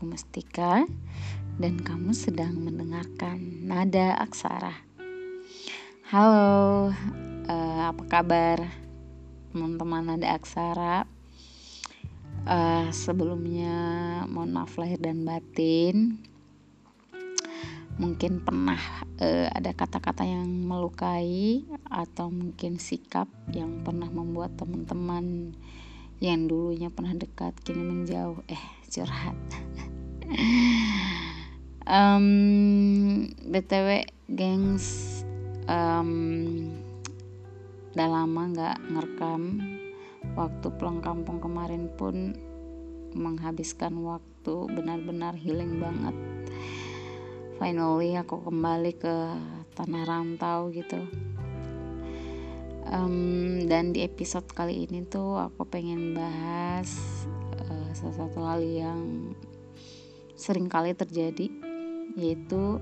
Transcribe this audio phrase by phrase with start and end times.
[0.00, 0.88] Aku Mustika
[1.60, 3.36] dan kamu sedang mendengarkan
[3.68, 4.72] Nada Aksara.
[6.08, 6.88] Halo,
[7.44, 8.64] uh, apa kabar
[9.52, 11.04] teman-teman Nada Aksara?
[12.48, 13.76] Uh, sebelumnya
[14.24, 16.16] mohon maaf lahir dan batin.
[18.00, 18.80] Mungkin pernah
[19.20, 21.60] uh, ada kata-kata yang melukai
[21.92, 25.52] atau mungkin sikap yang pernah membuat teman-teman
[26.24, 28.40] yang dulunya pernah dekat kini menjauh.
[28.48, 29.36] Eh, curhat.
[31.86, 32.26] Um,
[33.50, 35.20] btw gengs
[35.66, 36.10] um,
[37.94, 39.42] udah lama nggak ngerekam.
[40.36, 42.36] Waktu pulang kampung kemarin pun
[43.16, 46.14] menghabiskan waktu benar-benar healing banget.
[47.58, 49.16] Finally aku kembali ke
[49.74, 51.02] tanah rantau gitu.
[52.90, 56.90] Um, dan di episode kali ini tuh aku pengen bahas
[57.70, 59.30] uh, satu hal yang
[60.40, 61.52] sering kali terjadi
[62.16, 62.80] yaitu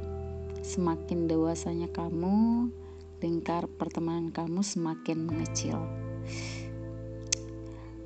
[0.62, 2.70] semakin dewasanya kamu
[3.19, 5.83] lingkar pertemanan kamu semakin mengecil.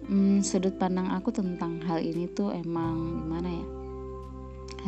[0.08, 3.66] Hmm, sudut pandang aku tentang hal ini tuh emang gimana ya?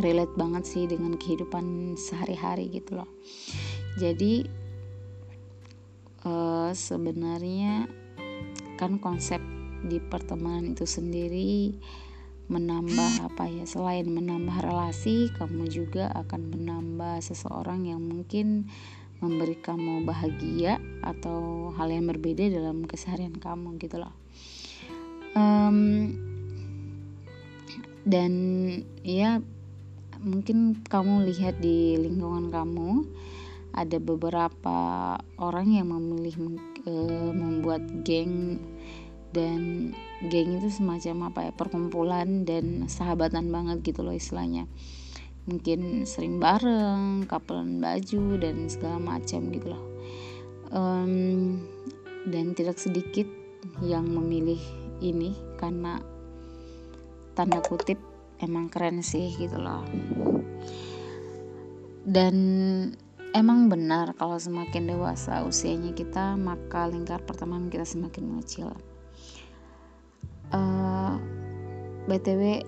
[0.00, 3.10] Relate banget sih dengan kehidupan sehari-hari gitu loh.
[4.00, 4.42] Jadi
[6.26, 7.86] uh, sebenarnya
[8.74, 9.38] kan konsep
[9.84, 11.76] di pertemanan itu sendiri
[12.52, 18.68] menambah apa ya selain menambah relasi kamu juga akan menambah seseorang yang mungkin
[19.24, 24.12] memberi kamu bahagia atau hal yang berbeda dalam keseharian kamu gitu loh.
[25.32, 26.12] Um,
[28.04, 28.32] dan
[29.00, 29.40] ya
[30.20, 33.08] mungkin kamu lihat di lingkungan kamu
[33.74, 34.78] ada beberapa
[35.40, 38.60] orang yang memilih uh, membuat geng
[39.34, 39.90] dan
[40.30, 44.70] geng itu semacam apa ya perkumpulan dan sahabatan banget gitu loh istilahnya.
[45.50, 49.84] Mungkin sering bareng kapelan baju dan segala macam gitu loh.
[50.70, 51.60] Um,
[52.30, 53.28] dan tidak sedikit
[53.84, 54.62] yang memilih
[55.02, 56.00] ini karena
[57.36, 57.98] tanda kutip
[58.40, 59.84] emang keren sih gitu loh.
[62.04, 62.36] Dan
[63.34, 68.72] emang benar kalau semakin dewasa usianya kita maka lingkar pertemanan kita semakin mengecil
[70.54, 71.18] uh,
[72.06, 72.62] btw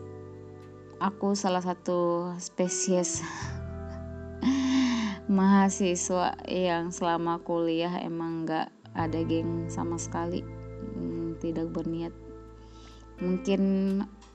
[0.99, 3.23] aku salah satu spesies
[5.27, 10.41] mahasiswa yang selama kuliah emang nggak ada geng sama sekali.
[10.97, 12.15] Hmm, tidak berniat.
[13.21, 13.63] Mungkin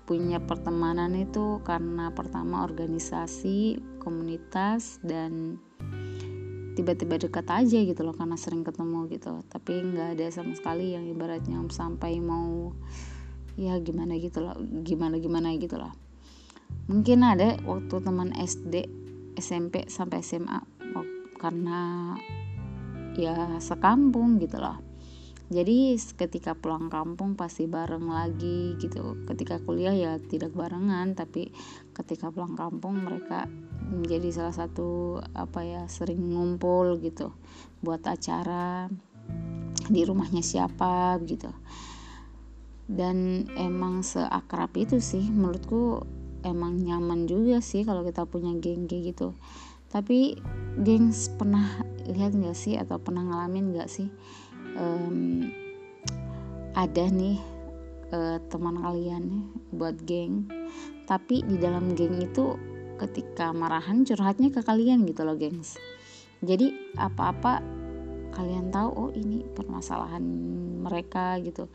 [0.06, 5.62] punya pertemanan itu karena pertama organisasi komunitas dan
[6.76, 9.42] tiba-tiba dekat aja gitu loh karena sering ketemu gitu.
[9.50, 12.76] Tapi nggak ada sama sekali yang ibaratnya sampai mau
[13.60, 15.92] ya gimana gitu loh gimana gimana gitu loh.
[16.88, 18.88] Mungkin ada waktu teman SD
[19.40, 20.60] SMP sampai SMA
[21.42, 22.14] karena
[23.18, 24.78] ya sekampung gitu loh.
[25.52, 29.20] Jadi ketika pulang kampung pasti bareng lagi gitu.
[29.28, 31.52] Ketika kuliah ya tidak barengan tapi
[31.92, 33.52] ketika pulang kampung mereka
[33.92, 37.36] menjadi salah satu apa ya sering ngumpul gitu
[37.84, 38.88] buat acara
[39.92, 41.52] di rumahnya siapa gitu
[42.91, 46.03] dan emang seakrab itu sih menurutku
[46.44, 49.34] emang nyaman juga sih kalau kita punya geng kayak gitu.
[49.91, 50.40] Tapi
[50.84, 54.07] gengs pernah lihat nggak sih atau pernah ngalamin nggak sih
[54.75, 55.52] um,
[56.74, 57.38] ada nih
[58.16, 60.47] uh, teman kalian buat geng
[61.06, 62.56] tapi di dalam geng itu
[62.96, 65.75] ketika marahan curhatnya ke kalian gitu loh gengs.
[66.41, 67.62] Jadi apa-apa
[68.31, 70.23] kalian tahu oh ini permasalahan
[70.81, 71.68] mereka gitu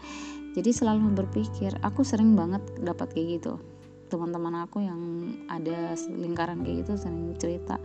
[0.57, 3.61] jadi selalu berpikir aku sering banget dapat kayak gitu.
[4.09, 7.77] Teman-teman aku yang ada lingkaran kayak gitu sering cerita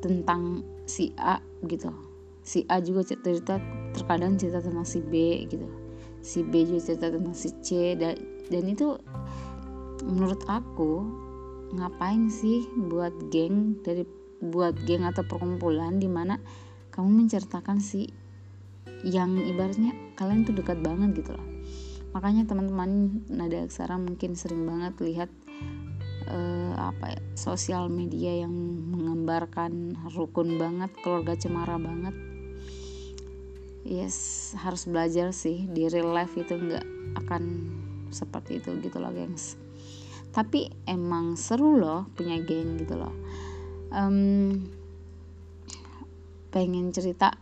[0.00, 1.36] tentang si A
[1.68, 1.92] gitu.
[2.40, 3.60] Si A juga cerita
[3.92, 5.68] terkadang cerita tentang si B gitu.
[6.24, 8.16] Si B juga cerita tentang si C dan
[8.48, 8.96] dan itu
[10.08, 11.04] menurut aku
[11.76, 14.08] ngapain sih buat geng dari
[14.40, 16.40] buat geng atau perkumpulan di mana
[16.90, 18.08] kamu menceritakan si
[19.06, 21.46] yang ibaratnya kalian tuh dekat banget gitu loh
[22.12, 25.30] makanya teman-teman nada aksara mungkin sering banget lihat
[26.28, 28.52] uh, apa ya, sosial media yang
[28.92, 32.14] menggambarkan rukun banget keluarga cemara banget.
[33.82, 36.86] Yes harus belajar sih di real life itu nggak
[37.26, 37.42] akan
[38.14, 39.58] seperti itu gitu loh gengs.
[40.32, 43.12] Tapi emang seru loh punya geng gitu loh.
[43.92, 44.64] Um,
[46.52, 47.36] pengen cerita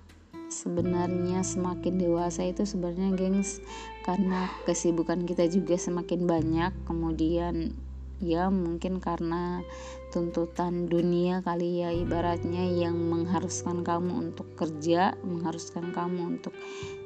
[0.51, 3.63] sebenarnya semakin dewasa itu sebenarnya gengs
[4.05, 6.73] karena kesibukan kita juga semakin banyak.
[6.89, 7.77] Kemudian
[8.21, 9.65] ya mungkin karena
[10.13, 16.53] tuntutan dunia kali ya ibaratnya yang mengharuskan kamu untuk kerja mengharuskan kamu untuk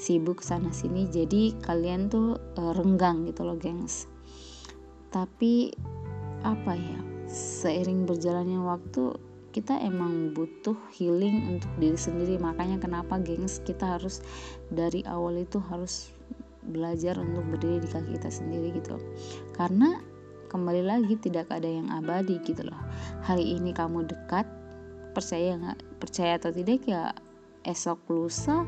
[0.03, 4.11] sibuk sana sini jadi kalian tuh uh, renggang gitu loh gengs.
[5.15, 5.71] Tapi
[6.43, 6.99] apa ya
[7.31, 9.15] seiring berjalannya waktu
[9.55, 12.43] kita emang butuh healing untuk diri sendiri.
[12.43, 14.19] Makanya kenapa gengs kita harus
[14.75, 16.11] dari awal itu harus
[16.69, 18.97] belajar untuk berdiri di kaki kita sendiri gitu
[19.53, 20.01] karena
[20.55, 22.79] kembali lagi tidak ada yang abadi gitu loh.
[23.27, 24.47] Hari ini kamu dekat
[25.11, 27.11] percaya nggak percaya atau tidak ya
[27.67, 28.63] esok lusa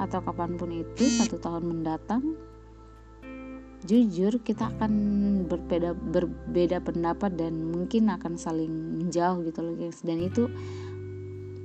[0.00, 2.24] atau kapan pun itu satu tahun mendatang
[3.84, 4.92] jujur kita akan
[5.48, 10.00] berbeda berbeda pendapat dan mungkin akan saling menjauh gitu loh guys.
[10.00, 10.48] Dan itu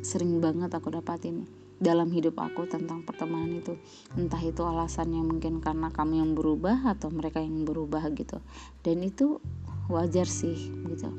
[0.04, 3.75] sering banget aku dapatin dalam hidup aku tentang pertemanan itu.
[4.16, 8.39] Entah itu alasannya mungkin karena kamu yang berubah atau mereka yang berubah gitu.
[8.81, 9.44] Dan itu
[9.92, 11.10] wajar sih gitu.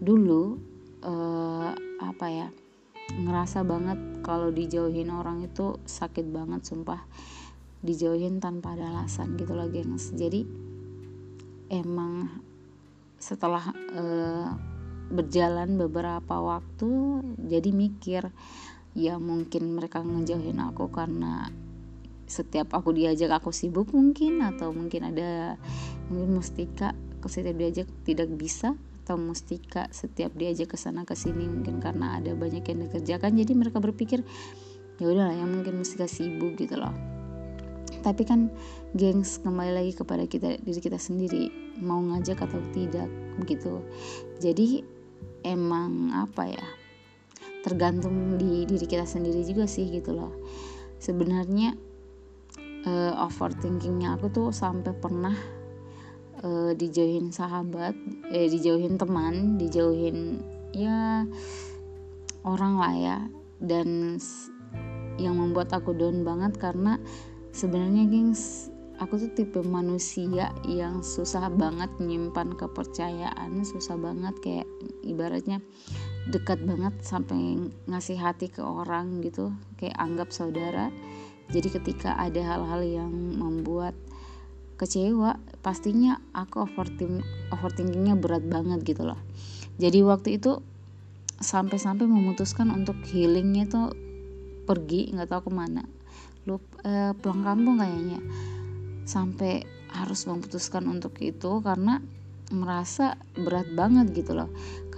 [0.00, 0.42] Dulu
[1.04, 2.48] uh, apa ya
[3.10, 7.02] ngerasa banget kalau dijauhin orang itu sakit banget sumpah.
[7.80, 10.44] Dijauhin tanpa ada alasan gitu loh gengs jadi
[11.72, 12.28] emang
[13.16, 14.52] setelah uh,
[15.10, 16.90] berjalan beberapa waktu
[17.38, 18.22] jadi mikir
[18.94, 21.48] ya mungkin mereka ngejauhin aku karena
[22.30, 25.58] setiap aku diajak aku sibuk mungkin atau mungkin ada
[26.10, 26.94] mungkin mustika
[27.26, 32.30] setiap diajak tidak bisa atau mustika setiap diajak ke sana ke sini mungkin karena ada
[32.32, 33.34] banyak yang dikerjakan.
[33.34, 34.22] Jadi mereka berpikir
[35.02, 36.94] ya udahlah ya mungkin mustika sibuk gitu loh.
[38.00, 38.48] Tapi kan
[38.94, 43.06] gengs kembali lagi kepada kita diri kita sendiri mau ngajak atau tidak
[43.38, 43.80] begitu
[44.42, 44.84] jadi
[45.46, 46.66] emang apa ya
[47.60, 50.32] tergantung di diri kita sendiri juga sih gitu loh.
[51.00, 51.76] Sebenarnya
[52.84, 55.36] uh, overthinkingnya aku tuh sampai pernah
[56.44, 57.96] uh, dijauhin sahabat
[58.32, 60.40] eh dijauhin teman dijauhin
[60.72, 61.24] ya
[62.44, 63.18] orang lah ya.
[63.60, 64.16] Dan
[65.20, 66.96] yang membuat aku down banget karena
[67.52, 74.68] sebenarnya gengs aku tuh tipe manusia yang susah banget menyimpan kepercayaan susah banget kayak
[75.04, 75.60] ibaratnya
[76.30, 77.58] dekat banget sampai
[77.90, 80.88] ngasih hati ke orang gitu kayak anggap saudara.
[81.50, 83.98] Jadi ketika ada hal-hal yang membuat
[84.78, 87.20] kecewa pastinya aku overthink
[87.52, 89.18] overthinkingnya berat banget gitu loh.
[89.76, 90.62] Jadi waktu itu
[91.42, 93.92] sampai-sampai memutuskan untuk healingnya tuh
[94.64, 95.82] pergi nggak tahu ke mana.
[96.46, 98.22] Lu eh, pulang kampung kayaknya.
[99.04, 101.98] Sampai harus memutuskan untuk itu karena
[102.50, 104.50] merasa berat banget gitu loh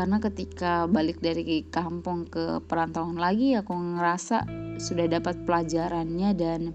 [0.02, 4.50] karena ketika balik dari kampung ke perantauan lagi aku ngerasa
[4.82, 6.74] sudah dapat pelajarannya dan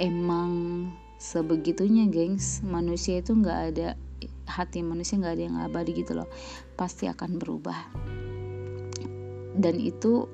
[0.00, 0.88] emang
[1.20, 2.64] sebegitunya gengs.
[2.64, 3.92] Manusia itu nggak ada
[4.48, 6.32] hati manusia nggak ada yang abadi gitu loh.
[6.80, 7.76] Pasti akan berubah.
[9.60, 10.24] Dan itu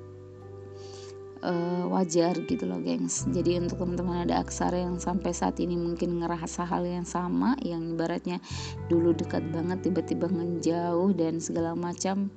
[1.42, 3.26] uh, wajar gitu loh gengs.
[3.28, 7.96] Jadi untuk teman-teman ada aksara yang sampai saat ini mungkin ngerasa hal yang sama yang
[7.96, 8.40] ibaratnya
[8.88, 12.30] dulu dekat banget tiba-tiba ngejauh dan segala macam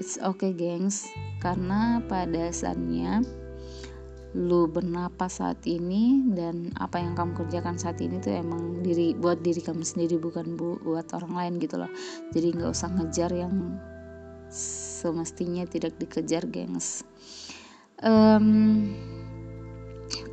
[0.00, 1.06] it's okay gengs.
[1.38, 3.22] Karena pada dasarnya
[4.32, 9.44] lu bernapas saat ini dan apa yang kamu kerjakan saat ini tuh emang diri buat
[9.44, 11.92] diri kamu sendiri bukan bu, buat orang lain gitu loh.
[12.32, 13.76] Jadi nggak usah ngejar yang
[14.52, 17.04] semestinya tidak dikejar gengs
[18.02, 18.46] um,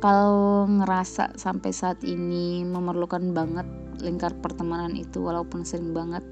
[0.02, 3.66] kalau ngerasa sampai saat ini memerlukan banget
[4.00, 6.24] lingkar pertemanan itu walaupun sering banget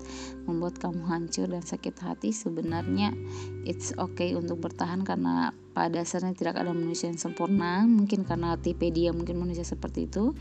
[0.48, 3.12] membuat kamu hancur dan sakit hati sebenarnya
[3.68, 7.86] it's okay untuk bertahan karena pada dasarnya tidak ada manusia yang sempurna.
[7.86, 10.34] Mungkin karena tipe dia mungkin manusia seperti itu.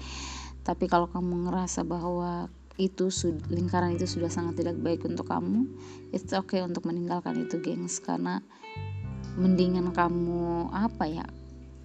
[0.66, 2.50] Tapi kalau kamu ngerasa bahwa
[2.82, 3.14] itu
[3.54, 5.66] lingkaran itu sudah sangat tidak baik untuk kamu
[6.14, 8.02] it's okay untuk meninggalkan itu gengs.
[8.02, 8.42] Karena
[9.38, 11.26] mendingan kamu apa ya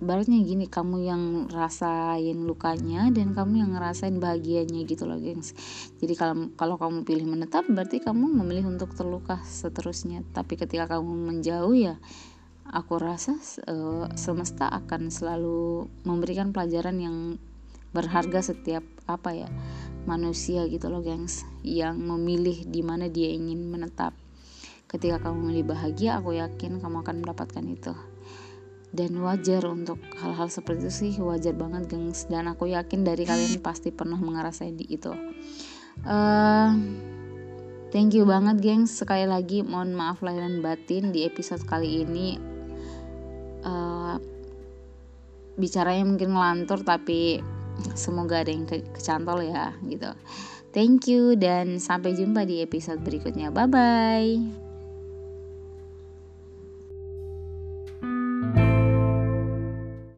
[0.03, 5.55] barunya gini kamu yang rasain lukanya dan kamu yang ngerasain bahagianya gitu loh gengs.
[6.03, 10.27] Jadi kalau kalau kamu pilih menetap berarti kamu memilih untuk terluka seterusnya.
[10.35, 12.03] Tapi ketika kamu menjauh ya
[12.67, 13.39] aku rasa
[13.71, 17.17] uh, semesta akan selalu memberikan pelajaran yang
[17.95, 19.49] berharga setiap apa ya
[20.09, 24.17] manusia gitu loh gengs yang memilih di mana dia ingin menetap
[24.93, 27.97] Ketika kamu memilih bahagia, aku yakin kamu akan mendapatkan itu.
[28.93, 33.65] Dan wajar untuk hal-hal seperti itu sih wajar banget gengs dan aku yakin dari kalian
[33.65, 35.17] pasti pernah ngerasain di itu.
[36.05, 36.77] Uh,
[37.89, 42.37] thank you banget gengs sekali lagi mohon maaf lahir dan batin di episode kali ini
[43.65, 44.17] uh,
[45.61, 47.45] bicaranya mungkin ngelantur tapi
[47.93, 50.13] semoga ada yang ke kecantol ya gitu
[50.73, 53.53] Thank you dan sampai jumpa di episode berikutnya.
[53.53, 54.62] Bye bye.